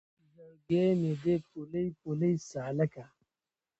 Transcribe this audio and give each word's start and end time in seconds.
زړګی 0.33 0.85
مې 0.99 1.13
دی 1.21 1.35
پولۍ 1.47 1.87
پولۍ 1.99 2.33
سالکه 2.49 3.05